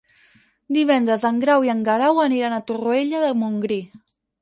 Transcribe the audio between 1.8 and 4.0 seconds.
Guerau aniran a Torroella de Montgrí.